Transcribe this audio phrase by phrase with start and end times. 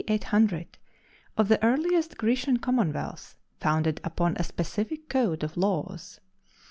[0.07, 0.79] 800,
[1.37, 6.19] of the earliest Grecian commonwealth founded upon a specific code of laws.